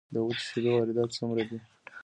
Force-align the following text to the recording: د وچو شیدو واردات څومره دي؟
د 0.13 0.15
وچو 0.25 0.45
شیدو 0.49 0.69
واردات 0.73 1.09
څومره 1.17 1.43
دي؟ 1.49 1.57